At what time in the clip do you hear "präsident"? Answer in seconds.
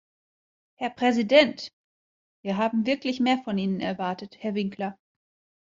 0.89-1.69